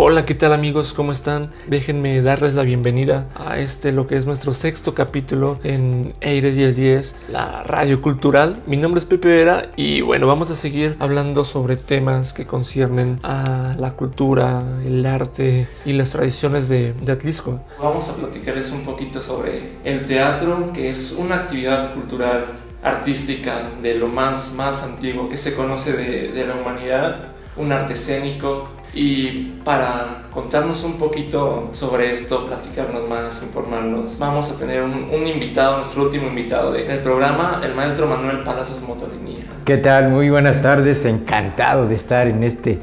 [0.00, 0.94] Hola, ¿qué tal amigos?
[0.94, 1.50] ¿Cómo están?
[1.66, 7.16] Déjenme darles la bienvenida a este, lo que es nuestro sexto capítulo en Aire 1010,
[7.32, 8.62] la radio cultural.
[8.68, 13.18] Mi nombre es Pepe Vera y bueno, vamos a seguir hablando sobre temas que conciernen
[13.24, 17.60] a la cultura, el arte y las tradiciones de, de Atlisco.
[17.82, 22.46] Vamos a platicarles un poquito sobre el teatro, que es una actividad cultural
[22.84, 27.94] artística de lo más, más antiguo que se conoce de, de la humanidad, un arte
[27.94, 35.08] escénico y para contarnos un poquito sobre esto, platicarnos más, informarnos, vamos a tener un,
[35.12, 39.44] un invitado, nuestro último invitado del programa, el maestro Manuel Palacios Motolinía.
[39.64, 40.08] ¿Qué tal?
[40.08, 42.80] Muy buenas tardes, encantado de estar en este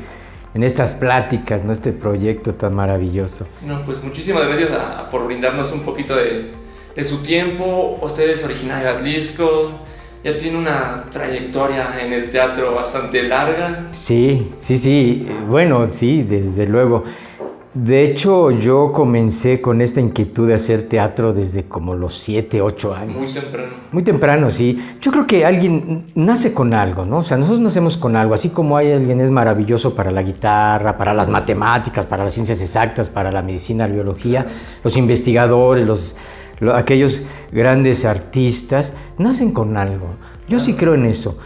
[0.54, 1.74] en estas pláticas, ¿no?
[1.74, 3.46] este proyecto tan maravilloso.
[3.62, 6.54] No, pues muchísimas gracias a, por brindarnos un poquito de,
[6.96, 8.00] de su tiempo.
[8.02, 9.72] Usted es originario de Atlisco,
[10.26, 13.90] ya tiene una trayectoria en el teatro bastante larga.
[13.92, 17.04] Sí, sí, sí, bueno, sí, desde luego.
[17.76, 22.96] De hecho, yo comencé con esta inquietud de hacer teatro desde como los 7, 8
[22.96, 23.18] años.
[23.18, 23.74] Muy temprano.
[23.92, 24.80] Muy temprano, sí.
[25.00, 27.18] Yo creo que alguien nace con algo, ¿no?
[27.18, 30.98] O sea, nosotros nacemos con algo, así como hay alguien es maravilloso para la guitarra,
[30.98, 34.48] para las matemáticas, para las ciencias exactas, para la medicina, la biología,
[34.84, 36.16] los investigadores, los, los
[36.74, 40.08] aquellos grandes artistas, nacen con algo.
[40.48, 41.38] Yo sí creo en eso.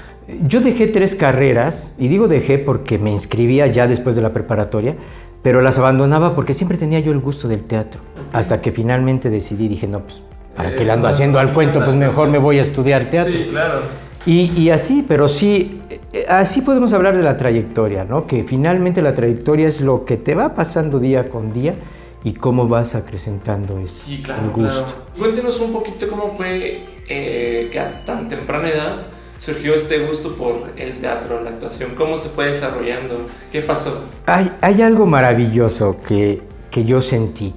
[0.47, 4.95] Yo dejé tres carreras, y digo dejé porque me inscribía ya después de la preparatoria,
[5.41, 8.01] pero las abandonaba porque siempre tenía yo el gusto del teatro.
[8.33, 10.21] Hasta que finalmente decidí, dije, no, pues,
[10.55, 11.83] ¿para qué le ando haciendo al cuento?
[11.83, 13.33] Pues mejor me voy a estudiar teatro.
[13.33, 13.81] Sí, claro.
[14.25, 15.79] Y, y, así, pero sí,
[16.27, 18.27] así podemos hablar de la trayectoria, ¿no?
[18.27, 21.73] Que finalmente la trayectoria es lo que te va pasando día con día
[22.23, 24.83] y cómo vas acrecentando ese Sí, claro, el gusto.
[24.85, 25.01] claro.
[25.17, 28.95] Cuéntenos un poquito cómo fue eh, que a tan temprana edad
[29.37, 34.03] surgió este gusto por el teatro, la actuación, cómo se fue desarrollando, qué pasó.
[34.25, 37.53] Hay, hay algo maravilloso que, que yo sentí.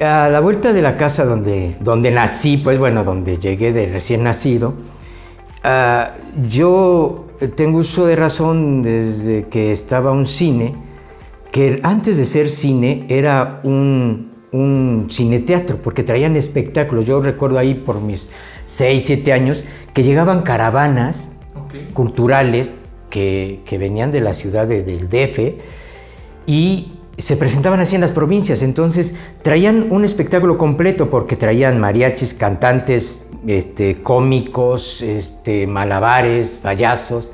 [0.00, 4.24] A la vuelta de la casa donde, donde nací, pues bueno, donde llegué de recién
[4.24, 4.74] nacido,
[5.62, 6.12] ah,
[6.46, 7.24] yo
[7.56, 10.74] tengo uso de razón desde que estaba un cine,
[11.54, 17.06] que antes de ser cine era un, un cineteatro, porque traían espectáculos.
[17.06, 18.28] Yo recuerdo ahí por mis
[18.64, 21.30] 6, 7 años que llegaban caravanas
[21.92, 22.74] culturales
[23.08, 25.60] que, que venían de la ciudad de- del DF
[26.48, 28.60] y se presentaban así en las provincias.
[28.60, 37.30] Entonces traían un espectáculo completo porque traían mariachis, cantantes, este, cómicos, este, malabares, payasos.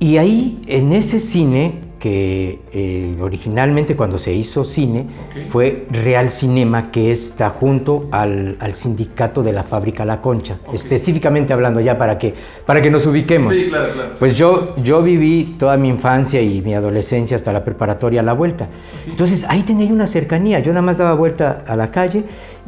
[0.00, 5.06] Y ahí, en ese cine, que eh, originalmente cuando se hizo cine,
[5.48, 11.52] fue Real Cinema, que está junto al, al sindicato de la fábrica La Concha, específicamente
[11.52, 12.34] hablando ya para que,
[12.66, 13.52] para que nos ubiquemos.
[13.52, 14.10] Sí, claro, claro.
[14.18, 18.32] Pues yo, yo viví toda mi infancia y mi adolescencia hasta la preparatoria a la
[18.32, 18.68] vuelta.
[19.08, 20.60] Entonces ahí tenía una cercanía.
[20.60, 22.24] Yo nada más daba vuelta a la calle,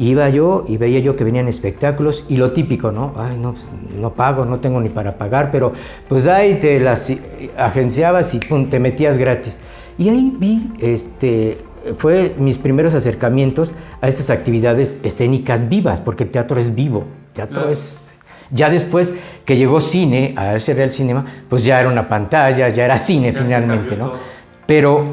[0.08, 3.14] iba yo y veía yo que venían espectáculos y lo típico, ¿no?
[3.18, 3.68] Ay, no, pues,
[4.00, 5.72] no pago, no tengo ni para pagar, pero
[6.08, 7.12] pues ahí te las
[7.58, 9.60] agenciabas y pum, te metías gratis.
[9.98, 11.58] Y ahí vi, este,
[11.98, 17.32] fue mis primeros acercamientos a estas actividades escénicas vivas, porque el teatro es vivo, el
[17.34, 17.70] teatro Claro.
[17.70, 18.14] es
[18.52, 22.84] ya después que llegó cine, a ese Real Cinema, pues ya era una pantalla, ya
[22.84, 24.06] era cine Ya finalmente, ¿no?
[24.06, 24.18] todo.
[24.66, 25.04] Pero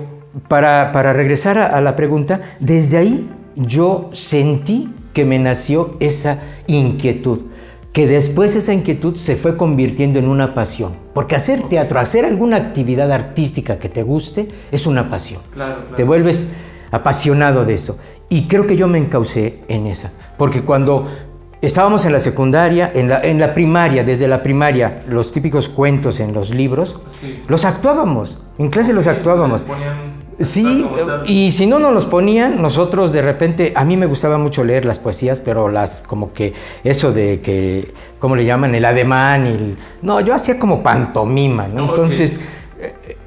[0.47, 6.40] para, para regresar a, a la pregunta, desde ahí yo sentí que me nació esa
[6.68, 7.41] inquietud,
[7.91, 10.95] que después esa inquietud se fue convirtiendo en una pasión.
[11.13, 15.41] Porque hacer teatro, hacer alguna actividad artística que te guste, es una pasión.
[15.53, 15.96] Claro, claro.
[15.96, 16.50] Te vuelves
[16.91, 17.97] apasionado de eso.
[18.29, 20.12] Y creo que yo me encaucé en esa.
[20.38, 21.07] Porque cuando
[21.62, 26.19] estábamos en la secundaria, en la, en la primaria, desde la primaria, los típicos cuentos
[26.19, 27.41] en los libros, Sí.
[27.47, 28.38] los actuábamos.
[28.59, 29.66] En clase los actuábamos.
[30.39, 30.85] Sí,
[31.25, 34.85] y si no nos los ponían, nosotros de repente, a mí me gustaba mucho leer
[34.85, 36.53] las poesías, pero las como que
[36.83, 38.75] eso de que, ¿cómo le llaman?
[38.75, 41.85] El ademán y el- No, yo hacía como pantomima, ¿no?
[41.85, 41.89] Ok.
[41.89, 42.35] Entonces,
[42.79, 43.17] eh, eh,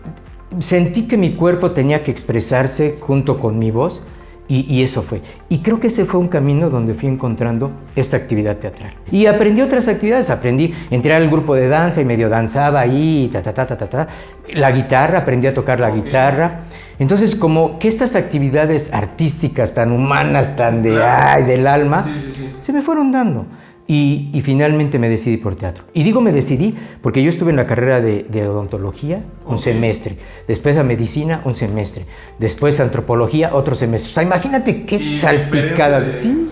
[0.60, 4.04] sentí que mi cuerpo tenía que expresarse junto con mi voz
[4.46, 5.20] y, y eso fue.
[5.48, 8.92] Y creo que ese fue un camino donde fui encontrando esta actividad teatral.
[9.10, 13.42] Y aprendí otras actividades, aprendí, entré al grupo de danza y medio danzaba ahí, ta,
[13.42, 14.08] ta, ta, ta, ta, ta.
[14.54, 15.94] La guitarra, aprendí a tocar la Ok.
[16.04, 16.60] guitarra.
[17.00, 22.32] Entonces, como que estas actividades artísticas tan humanas, tan de, ay, del alma, Sí, sí,
[22.42, 22.48] sí.
[22.60, 23.46] se me fueron dando.
[23.88, 25.82] Y, y finalmente me decidí por teatro.
[25.94, 30.16] Y digo me decidí porque yo estuve en la carrera de, de odontología un semestre,
[30.46, 32.04] después a medicina un semestre,
[32.38, 34.12] después a antropología otro semestre.
[34.12, 36.02] O sea, imagínate qué Y salpicada.
[36.02, 36.48] de- Sí,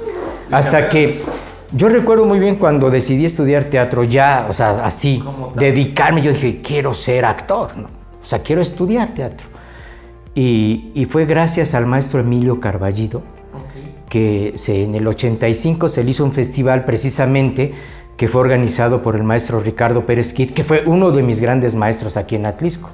[0.50, 1.20] de hasta que
[1.72, 5.22] yo recuerdo muy bien cuando decidí estudiar teatro ya, o sea, así,
[5.54, 7.88] dedicarme, yo dije, quiero ser actor, ¿no?
[8.20, 9.46] O sea, quiero estudiar teatro.
[10.40, 13.22] Y, fue gracias al maestro Emilio Carballido
[14.08, 17.74] que se, en el 85 se le hizo un festival precisamente
[18.16, 21.74] que fue organizado por el maestro Ricardo Pérez Kid, que fue uno de mis grandes
[21.74, 22.88] maestros aquí en Atlisco.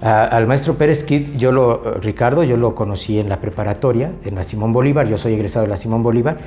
[0.00, 4.42] al maestro Pérez Kid, yo lo, Ricardo, yo lo conocí en la preparatoria, en la
[4.42, 6.38] Simón Bolívar, yo soy egresado de la Simón Bolívar,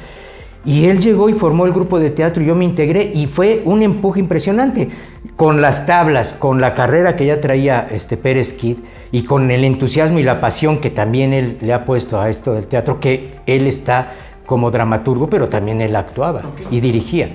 [0.64, 3.62] y él llegó y formó el grupo de teatro, y yo me integré y fue
[3.66, 4.90] un empuje impresionante,
[5.36, 8.78] con las tablas, con la carrera que ya traía este Pérez Kid,
[9.12, 12.54] y con el entusiasmo y la pasión que también él le ha puesto a esto
[12.54, 14.14] del teatro, que él está
[14.46, 17.30] como dramaturgo, pero también él actuaba y dirigía.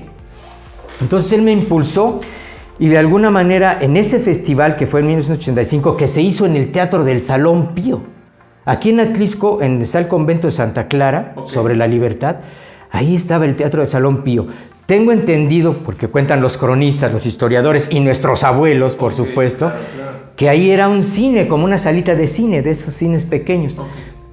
[1.01, 2.21] Entonces él me impulsó
[2.79, 6.57] y de alguna manera en ese festival que fue en 1985, que se hizo en
[6.57, 8.03] el Teatro del Salón Pío,
[8.65, 12.37] aquí en Atlisco, en está el convento de Santa Clara, sobre la libertad,
[12.91, 14.47] ahí estaba el Teatro del Salón Pío.
[14.87, 19.73] Tengo entendido, porque cuentan los cronistas, los historiadores y nuestros abuelos, por supuesto,
[20.37, 23.77] que ahí era un cine, como una salita de cine, de esos cines pequeños.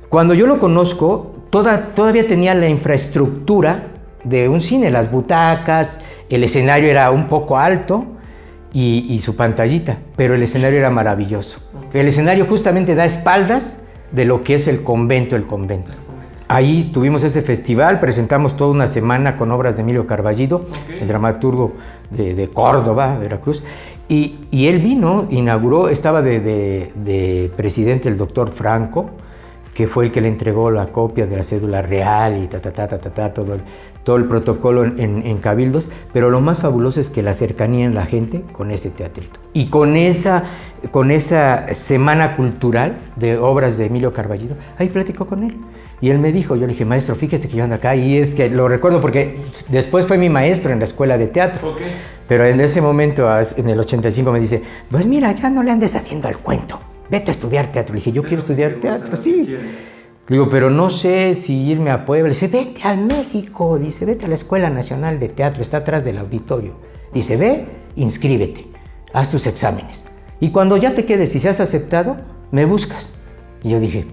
[0.09, 3.87] Cuando yo lo conozco, toda, todavía tenía la infraestructura
[4.23, 8.05] de un cine, las butacas, el escenario era un poco alto
[8.73, 11.59] y, su pantallita, pero el escenario era maravilloso.
[11.93, 13.79] El escenario justamente da espaldas
[14.11, 15.91] de lo que es el convento, el convento.
[16.53, 20.65] Ahí tuvimos ese festival, presentamos toda una semana con obras de Emilio Carballido,
[21.01, 21.73] el dramaturgo
[22.11, 23.63] de, Córdoba, Veracruz,
[24.07, 29.09] y, él vino, inauguró, estaba de, de, presidente el doctor Franco,
[29.73, 32.71] que fue el que le entregó la copia de la cédula real y ta, ta,
[32.71, 33.61] ta, ta, ta, todo, el,
[34.03, 38.05] todo el protocolo en, cabildos, pero lo más fabuloso es que la cercanía en la
[38.05, 39.39] gente con ese teatrito.
[39.53, 40.43] Y con esa,
[40.91, 45.57] con esa semana cultural de obras de Emilio Carballido, ahí platico con él.
[46.03, 48.33] Y él me dijo, yo le dije, maestro, fíjese que yo ando acá, y es
[48.33, 49.37] que lo recuerdo porque
[49.69, 51.75] después fue mi maestro en la escuela de teatro.
[52.27, 53.27] Pero en ese momento,
[53.57, 54.61] en el 85, me dice,
[54.91, 56.79] pues mira, ya no le andes haciendo el cuento
[57.09, 57.93] vete a estudiar teatro.
[57.93, 59.45] Le dije, yo quiero estudiar teatro, sí.
[60.27, 62.29] Le digo, pero no sé si irme a Puebla.
[62.29, 63.77] Dice, vete al México.
[63.77, 66.73] Dice, vete a la Escuela Nacional de Teatro, está atrás del auditorio.
[67.13, 67.65] Dice, ve,
[67.95, 68.67] inscríbete,
[69.13, 70.05] haz tus exámenes.
[70.39, 72.17] Y cuando ya te quedes y seas aceptado,
[72.51, 73.11] me buscas.
[73.61, 74.05] Y yo dije,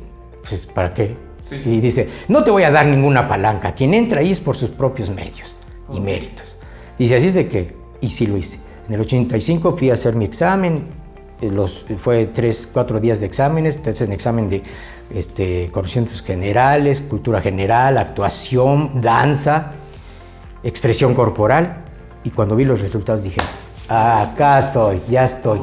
[0.48, 1.16] pues, ¿para qué?
[1.64, 3.74] Y dice, no te voy a dar ninguna palanca.
[3.74, 5.56] Quien entra ahí es por sus propios medios
[5.92, 6.56] y méritos.
[6.98, 8.58] Dice, así es de que, y sí lo hice.
[8.88, 10.84] En el 85 fui a hacer mi examen,
[11.40, 14.62] eh, los, fue tres, cuatro días de exámenes, te hacen examen de
[15.14, 19.72] este, conocimientos generales, cultura general, actuación, danza,
[20.62, 21.84] expresión corporal.
[22.24, 23.40] Y cuando vi los resultados dije,
[23.88, 25.60] acá soy, ya estoy.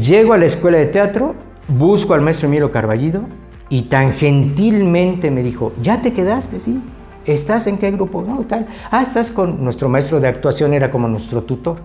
[0.00, 1.34] Llego a la escuela de teatro,
[1.68, 3.22] busco al maestro Emilio Carballido
[3.70, 6.60] y tan gentilmente me dijo, ¿ya te quedaste?
[6.60, 6.80] Sí.
[7.26, 8.22] ¿Estás en qué grupo?
[8.22, 8.66] No, tal.
[8.90, 11.76] Ah, estás con nuestro maestro de actuación, era como nuestro tutor.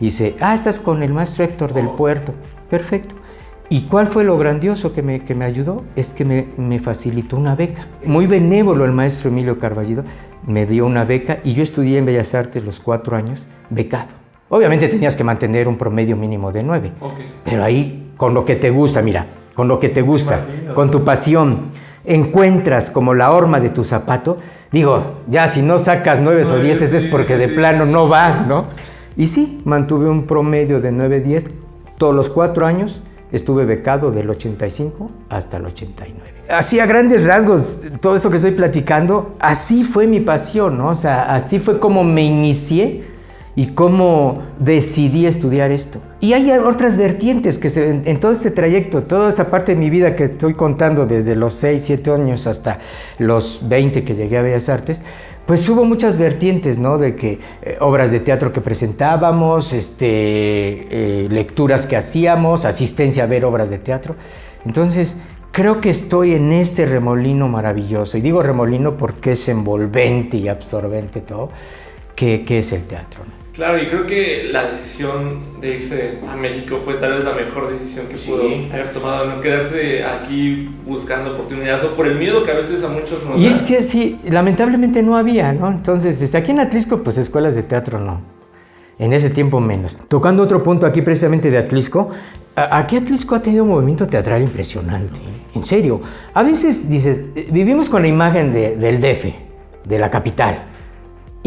[0.00, 1.96] Dice, ah, estás con el maestro Héctor del oh.
[1.96, 2.34] Puerto.
[2.68, 3.14] Perfecto.
[3.70, 5.82] ¿Y cuál fue lo grandioso que me, que me ayudó?
[5.96, 7.88] Es que me, me, facilitó una beca.
[8.04, 10.04] Muy benévolo el maestro Emilio Carballido,
[10.46, 14.10] me dio una beca y yo estudié en Bellas Artes los cuatro años becado.
[14.50, 16.92] Obviamente tenías que mantener un promedio mínimo de nueve,
[17.44, 19.26] pero ahí con lo que te gusta, mira,
[19.56, 21.70] con lo que te gusta, con tu pasión,
[22.04, 24.36] encuentras como la horma de tu zapato,
[24.70, 28.66] digo, ya si no sacas nueve o dieces es porque de plano no vas, ¿no?
[29.16, 31.48] Y sí, mantuve un promedio de 9-10
[31.96, 33.00] todos los cuatro años.
[33.32, 36.22] Estuve becado del 85 hasta el 89.
[36.48, 40.90] Así a grandes rasgos, todo eso que estoy platicando, así fue mi pasión, ¿no?
[40.90, 43.04] O sea, así fue como me inicié
[43.56, 45.98] y cómo decidí estudiar esto.
[46.20, 47.68] Y hay otras vertientes que
[48.04, 51.54] en todo este trayecto, toda esta parte de mi vida que estoy contando desde los
[51.54, 52.78] 6, 7 años hasta
[53.18, 55.00] los 20 que llegué a Bellas Artes,
[55.46, 56.98] pues hubo muchas vertientes, ¿no?
[56.98, 63.26] De que eh, obras de teatro que presentábamos, este, eh, lecturas que hacíamos, asistencia a
[63.26, 64.16] ver obras de teatro.
[64.66, 65.16] Entonces,
[65.52, 68.18] creo que estoy en este remolino maravilloso.
[68.18, 71.50] Y digo remolino porque es envolvente y absorbente todo,
[72.16, 73.22] que, que es el teatro.
[73.56, 77.72] Claro, y creo que la decisión de irse a México fue tal vez la mejor
[77.72, 82.50] decisión que pudo haber tomado, no quedarse aquí buscando oportunidades o por el miedo que
[82.50, 85.68] a veces a muchos nos Y es que sí, lamentablemente no había, ¿no?
[85.68, 88.20] Entonces, desde aquí en Atlisco, pues escuelas de teatro no.
[88.98, 89.96] En ese tiempo menos.
[90.06, 92.10] Tocando otro punto aquí precisamente de Atlisco,
[92.56, 95.20] aquí Atlisco ha tenido un movimiento teatral impresionante,
[95.54, 96.02] en serio.
[96.34, 99.34] A veces dices, eh, vivimos con la imagen del DF,
[99.86, 100.75] de la capital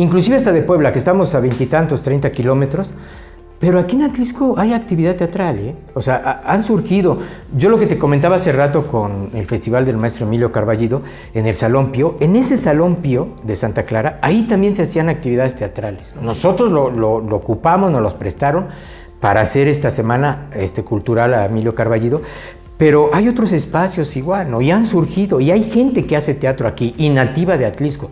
[0.01, 2.93] inclusive hasta de Puebla, que estamos a veintitantos, treinta kilómetros,
[3.59, 5.75] pero aquí en Atlisco hay actividad teatral, ¿eh?
[5.93, 7.17] O sea, han surgido.
[7.57, 11.01] Yo lo que te comentaba hace rato con el Festival del Maestro Emilio Carballido
[11.33, 15.09] en el Salón Pío, en ese Salón Pío de Santa Clara, ahí también se hacían
[15.09, 16.15] actividades teatrales.
[16.21, 18.67] Nosotros lo, ocupamos, nos los prestaron
[19.19, 22.21] para hacer esta semana este, cultural a Emilio Carballido,
[22.79, 24.61] Pero hay otros espacios igual, ¿no?
[24.61, 28.09] Y han surgido, y hay gente que hace teatro aquí, y nativa de Atlisco.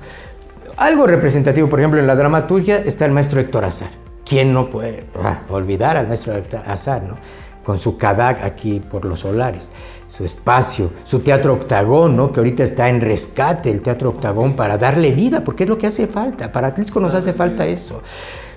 [0.77, 3.89] Algo representativo, por ejemplo, en la dramaturgia está el maestro Héctor Azar.
[4.23, 7.15] ¿Quién no puede ah, olvidar al maestro Héctor Azar, ¿no?
[7.63, 9.71] Con su cadag aquí por los solares,
[10.07, 12.31] su espacio, su teatro octagón, ¿no?
[12.31, 15.87] Que ahorita está en rescate, el teatro octagón, para darle vida, porque es lo que
[15.87, 16.51] hace falta.
[16.51, 18.03] Para Atlisco nos hace falta eso.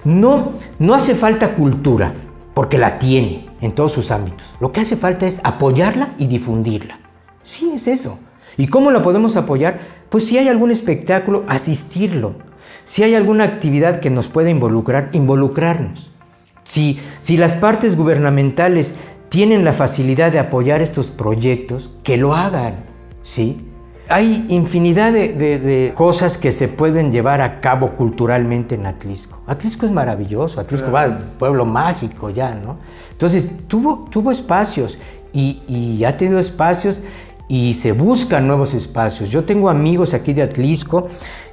[0.05, 2.13] No, no hace falta cultura,
[2.53, 4.53] porque la tiene en todos sus ámbitos.
[4.61, 6.99] Lo que hace falta es apoyarla y difundirla.
[7.43, 8.19] Sí, es eso.
[8.57, 9.81] ¿Y cómo la podemos apoyar?
[10.09, 12.35] Pues si hay algún espectáculo, asistirlo.
[12.85, 16.11] Si hay alguna actividad que nos pueda involucrar, involucrarnos.
[16.63, 18.95] Si, si las partes gubernamentales
[19.31, 22.85] tienen la facilidad de apoyar estos proyectos, que lo hagan.
[23.23, 23.65] ¿sí?
[24.09, 29.41] Hay infinidad de, cosas que se pueden llevar a cabo culturalmente en Atlisco.
[29.47, 32.79] Atlisco es maravilloso, Atlisco va pueblo mágico ya, ¿no?
[33.13, 34.99] Entonces tuvo, tuvo espacios
[35.33, 37.03] y, y ha tenido espacios
[37.51, 39.29] y se buscan nuevos espacios.
[39.29, 41.09] Yo tengo amigos aquí de Atlisco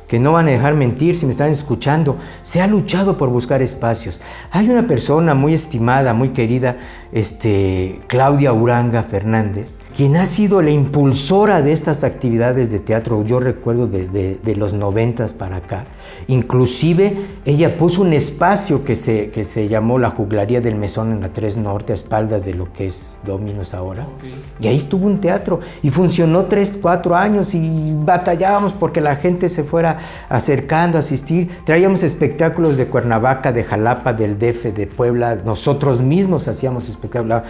[0.08, 2.18] que no van a dejar mentir si me están escuchando.
[2.44, 4.22] Se ha luchado por buscar espacios.
[4.52, 6.78] Hay una persona muy estimada, muy querida,
[7.12, 13.40] este, Claudia Uranga Fernández, quien ha sido la impulsora de estas actividades de teatro, yo
[13.40, 15.86] recuerdo de, los noventas para acá.
[16.28, 17.16] Inclusive
[17.46, 21.30] ella puso un espacio que se, que se llamó la juglaría del mesón en la
[21.30, 24.08] 3 Norte, a espaldas de lo que es Dominos ahora.
[24.60, 29.50] Y ahí estuvo un teatro y funcionó 3, 4 años y batallábamos porque la gente
[29.50, 31.50] se fuera acercando a asistir.
[31.66, 35.38] Traíamos espectáculos de Cuernavaca, de Jalapa, del DF, de Puebla.
[35.46, 37.44] Nosotros mismos hacíamos espectáculos.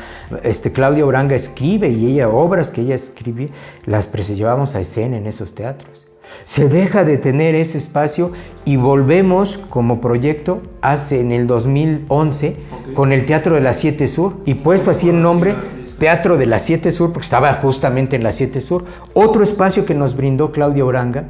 [0.43, 3.49] Este, Claudia Oranga escribe y ella obras que ella escribe,
[3.85, 6.07] las llevamos a escena en esos teatros.
[6.45, 8.31] Se deja de tener ese espacio
[8.65, 12.57] y volvemos como proyecto hace en el 2011
[12.93, 15.55] con el Teatro de la Siete Sur y puesto así el nombre
[15.99, 18.85] Teatro de la Siete Sur porque estaba justamente en la Siete Sur.
[19.13, 21.25] Otro espacio que nos brindó Claudia Oranga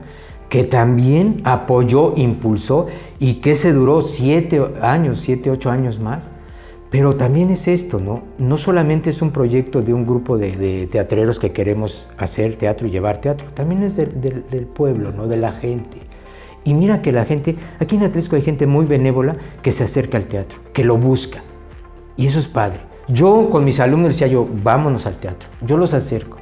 [0.49, 2.87] que también apoyó, impulsó
[3.19, 6.29] y que se duró siete años, siete, ocho años más
[6.89, 8.23] pero también es esto, ¿no?
[8.37, 12.91] No solamente es un proyecto de un grupo de, teatreros que queremos hacer teatro y
[12.91, 15.27] llevar teatro, también es del, pueblo, ¿no?
[15.27, 15.97] De la gente.
[16.63, 20.17] Y mira que la gente, aquí en Atlisco hay gente muy benévola que se acerca
[20.17, 21.41] al teatro, que lo busca.
[22.15, 22.79] Y eso es padre.
[23.09, 25.47] Yo con mis alumnos decía yo, vámonos al teatro.
[25.61, 26.36] Yo los acerco.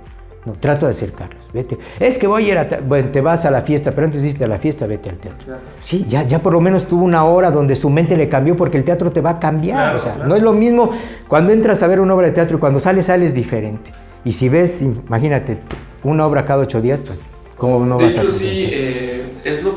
[0.45, 1.43] No, trato de acercarlos.
[1.53, 1.77] Vete.
[1.99, 2.79] Es que voy a ir a.
[2.87, 5.17] Bueno, te vas a la fiesta, pero antes de irte a la fiesta, vete al
[5.17, 5.55] teatro.
[5.81, 8.77] Sí, ya, ya por lo menos tuvo una hora donde su mente le cambió porque
[8.77, 9.95] el teatro te va a cambiar.
[9.95, 10.91] o sea, no es lo mismo
[11.27, 13.91] cuando entras a ver una obra de teatro y cuando sales, sales diferente.
[14.23, 15.57] Y si ves, imagínate,
[16.03, 17.19] una obra cada ocho días, pues,
[17.57, 19.74] ¿cómo no vas a sí, eh, es lo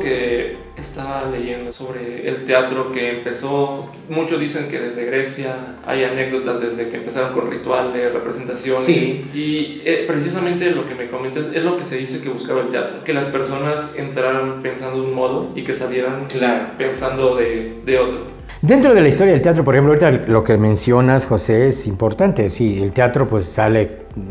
[1.19, 6.89] estaba leyendo sobre el teatro que empezó, muchos dicen que desde Grecia, hay anécdotas desde
[6.91, 11.85] que empezaron con rituales, representaciones, y eh, precisamente lo que me comentas es lo que
[11.85, 15.63] se dice que buscaba el teatro, que las personas entraran pensando de un modo y
[15.63, 16.29] que salieran
[16.77, 18.39] pensando de, de otro.
[18.63, 22.49] Dentro de la historia del teatro, por ejemplo, ahorita lo que mencionas, José, es importante.
[22.49, 23.83] Sí, el teatro pues sale,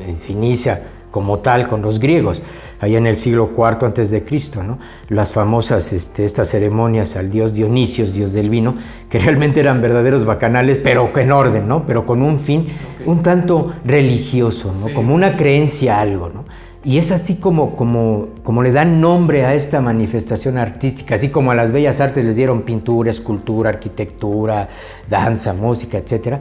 [0.01, 0.82] eh, se inicia
[1.17, 2.43] como tal con los griegos,
[2.79, 4.77] allá en el siglo IV antes de Cristo, ¿no?
[5.09, 8.75] Las famosas este, estas ceremonias al dios Dionisio, dios del vino,
[9.09, 11.88] que realmente eran verdaderos bacanales, pero en orden, ¿no?
[11.88, 12.67] Pero con un fin
[13.07, 14.93] un tanto religioso, ¿no?
[14.93, 16.45] Como una creencia algo, ¿no?
[16.83, 21.50] Y es así como, como, como le dan nombre a esta manifestación artística, así como
[21.50, 24.69] a las bellas artes les dieron pintura, escultura, arquitectura,
[25.09, 26.39] danza, música, etc.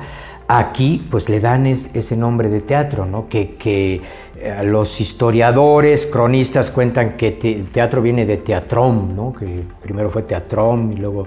[0.49, 3.29] Aquí pues le dan ese nombre de teatro, ¿no?
[3.29, 3.57] que,
[4.39, 7.33] eh, los historiadores, cronistas cuentan que
[7.73, 9.33] teatro viene de teatrom, ¿no?
[9.33, 11.27] que primero fue teatrom y luego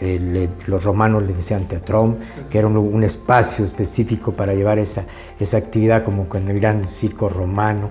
[0.00, 2.16] eh, los romanos le decían teatrom,
[2.50, 5.04] que era un, espacio específico para llevar esa,
[5.38, 7.90] esa actividad como con el gran circo romano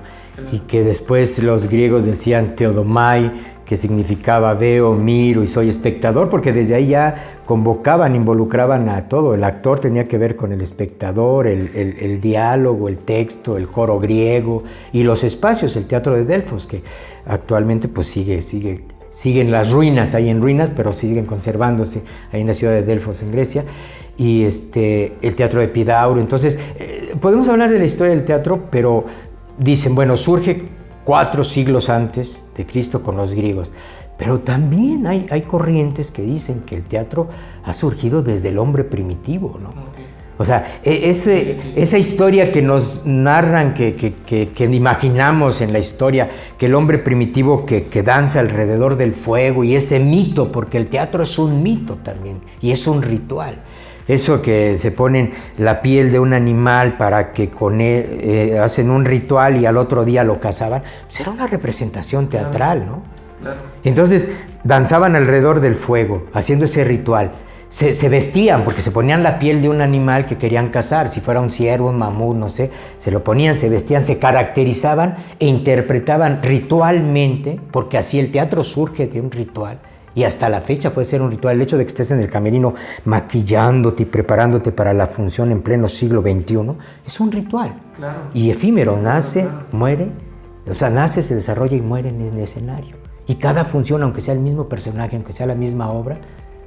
[0.52, 3.32] y que después los griegos decían teodomai,
[3.66, 9.34] que significaba veo, miro y soy espectador, porque desde ahí ya convocaban, involucraban a todo.
[9.34, 14.64] El actor tenía que ver con el espectador, el, diálogo, el texto, el coro griego
[14.94, 16.84] y los espacios, el teatro de Delfos, que
[17.26, 22.48] actualmente pues sigue, sigue, siguen las ruinas, hay en ruinas, pero siguen conservándose ahí en
[22.48, 23.66] la ciudad de Delfos, en Grecia,
[24.16, 26.22] y este, el teatro de Epidauro.
[26.22, 29.06] Entonces, eh, podemos hablar de la historia del teatro, pero
[29.58, 30.75] dicen, bueno, surge
[31.06, 33.72] cuatro siglos antes de Cristo con los griegos.
[34.18, 37.30] Pero también hay, hay corrientes que dicen que el teatro
[37.64, 39.70] ha surgido desde el hombre primitivo, ¿no?
[40.38, 46.30] O sea, e, ese, esa historia que nos narran, que, que, imaginamos en la historia,
[46.58, 51.24] que el hombre primitivo que, danza alrededor del fuego y ese mito, porque el teatro
[51.24, 53.56] es un mito también y es un ritual
[54.08, 58.92] Eso que se ponen la piel de un animal para que con él eh, hacen
[58.92, 63.02] un ritual y al otro día lo cazaban, pues era una representación teatral, ¿no?
[63.84, 64.28] Entonces
[64.64, 67.32] danzaban alrededor del fuego, haciendo ese ritual.
[67.68, 71.42] Se, vestían porque se ponían la piel de un animal que querían cazar, si fuera
[71.42, 76.42] un ciervo, un mamut, no sé, se lo ponían, se vestían, se caracterizaban e interpretaban
[76.42, 79.80] ritualmente, porque así el teatro surge de un ritual
[80.16, 81.56] y hasta la fecha puede ser un ritual.
[81.56, 85.62] El hecho de que estés en el camerino maquillándote y preparándote para la función en
[85.62, 86.72] pleno siglo XXI
[87.06, 87.76] es un ritual.
[88.34, 90.10] Y efímero, nace, muere,
[90.68, 92.96] o sea, nace, se desarrolla y muere en el escenario.
[93.28, 96.20] Y cada función, aunque sea el mismo personaje, aunque sea la misma obra,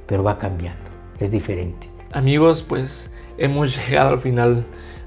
[0.05, 1.89] pero va cambiando, es diferente.
[2.11, 4.65] Amigos, pues hemos llegado al final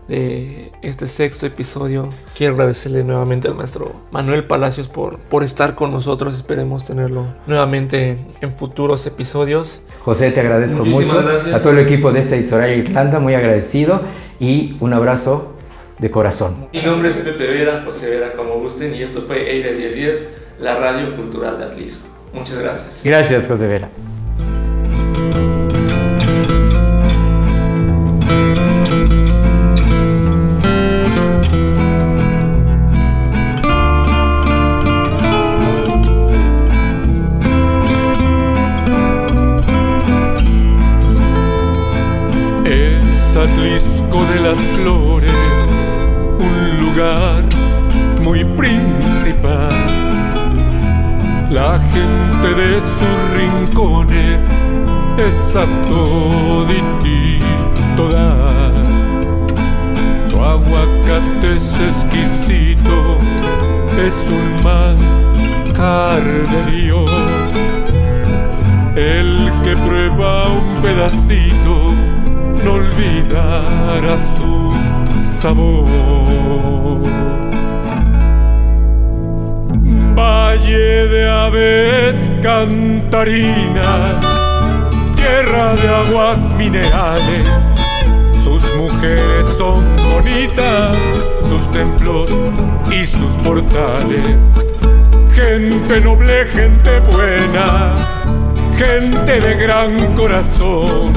[0.09, 2.09] de este sexto episodio.
[2.37, 6.35] Quiero agradecerle nuevamente al maestro Manuel Palacios por, por estar con nosotros.
[6.35, 9.81] Esperemos tenerlo nuevamente en futuros episodios.
[10.01, 11.19] José, te agradezco mucho.
[11.55, 14.03] A todo el equipo de esta editorial Irlanda, muy agradecido
[14.41, 15.55] y un abrazo
[15.99, 16.67] de corazón.
[16.73, 20.77] Mi nombre es Pepe Vera, José Vera, como gusten, y esto fue Eire 1010, la
[20.79, 22.09] radio cultural de Atlisco.
[22.33, 23.01] Muchas gracias.
[23.05, 23.89] Gracias, José Vera.
[61.63, 63.19] Es exquisito,
[64.05, 67.11] es un manjar de Dios.
[68.97, 71.95] El que prueba un pedacito
[72.65, 74.73] no olvidara su
[75.21, 75.87] sabor.
[80.17, 84.17] Valle de aves cantarinas,
[85.15, 87.49] tierra de aguas minerales,
[88.77, 90.97] mujeres son bonitas,
[91.49, 92.31] sus templos
[92.91, 94.37] y sus portales.
[95.35, 97.95] Gente noble, gente buena,
[98.77, 101.13] gente de gran corazón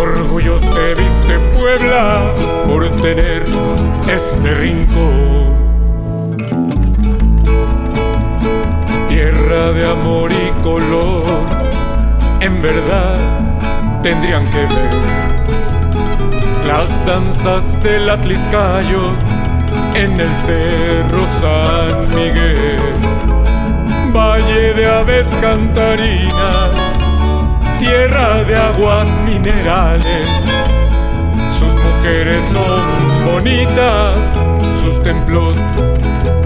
[0.00, 2.32] orgullo se viste Puebla
[2.66, 3.44] por tener
[4.12, 5.56] este rincón.
[9.08, 11.24] Tierra de amor y color,
[12.40, 13.16] en verdad
[14.02, 15.16] tendrían que ver
[16.66, 19.10] las danzas del Atliscayo
[19.94, 22.92] en el Cerro San Miguel,
[24.12, 26.86] Valle de Aves Cantarinas
[27.78, 30.28] tierra de aguas minerales.
[31.50, 34.16] Sus mujeres son bonitas,
[34.82, 35.54] sus templos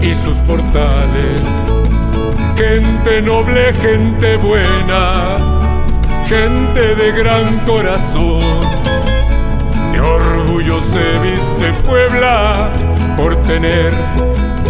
[0.01, 1.41] y sus portales.
[2.55, 5.27] Gente noble, gente buena,
[6.27, 8.41] gente de gran corazón.
[10.03, 12.69] Orgullo se viste Puebla
[13.17, 13.91] por tener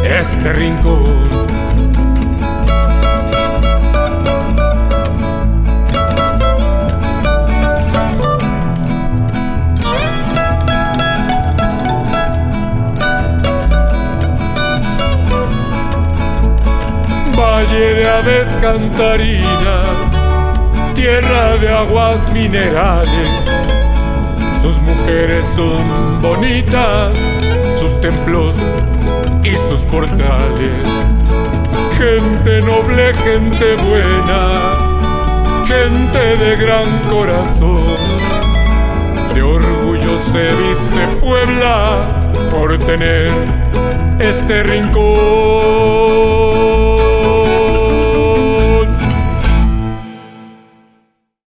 [0.03, 1.41] este rincón
[17.61, 19.85] valle de aves cantarinas,
[20.95, 23.60] tierra de aguas minerales.
[24.61, 27.17] Sus mujeres son bonitas,
[27.79, 28.55] sus templos
[29.43, 30.77] y sus portales.
[31.97, 34.53] Gente noble, gente buena,
[35.65, 37.95] gente de gran corazón.
[39.33, 43.31] De orgullo se viste Puebla por tener
[44.19, 46.60] este rincón.